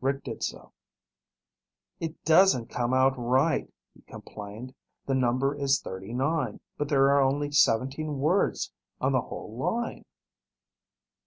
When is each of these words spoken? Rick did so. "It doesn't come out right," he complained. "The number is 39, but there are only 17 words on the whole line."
Rick 0.00 0.24
did 0.24 0.42
so. 0.42 0.72
"It 2.00 2.24
doesn't 2.24 2.70
come 2.70 2.94
out 2.94 3.12
right," 3.18 3.70
he 3.92 4.00
complained. 4.00 4.74
"The 5.04 5.14
number 5.14 5.54
is 5.54 5.78
39, 5.82 6.58
but 6.78 6.88
there 6.88 7.10
are 7.10 7.20
only 7.20 7.50
17 7.50 8.18
words 8.18 8.72
on 8.98 9.12
the 9.12 9.20
whole 9.20 9.54
line." 9.58 10.06